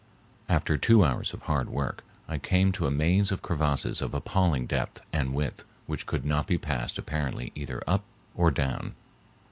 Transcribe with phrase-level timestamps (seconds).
[0.49, 4.65] After two hours of hard work I came to a maze of crevasses of appalling
[4.65, 8.03] depth and width which could not be passed apparently either up
[8.33, 8.95] or down.